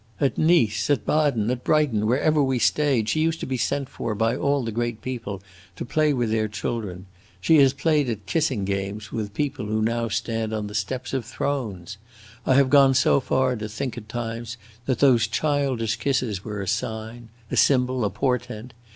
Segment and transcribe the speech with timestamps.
[0.19, 4.15] At Nice, at Baden, at Brighton, wherever we stayed, she used to be sent for
[4.15, 5.43] by all the great people
[5.75, 7.05] to play with their children.
[7.39, 11.23] She has played at kissing games with people who now stand on the steps of
[11.23, 11.99] thrones!
[12.47, 16.63] I have gone so far as to think at times that those childish kisses were
[16.63, 18.73] a sign a symbol a portent.